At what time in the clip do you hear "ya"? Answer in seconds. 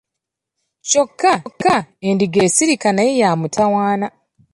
3.21-3.29